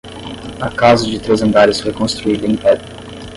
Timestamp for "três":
1.19-1.43